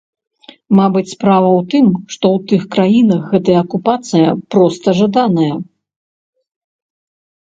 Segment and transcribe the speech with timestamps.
[0.77, 5.51] Мабыць, справа ў тым, што ў тых краінах гэтая акупацыя проста жаданая.